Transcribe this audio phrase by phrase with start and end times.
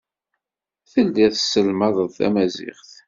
[0.91, 2.91] Tellid tesselmaded tamaziɣt.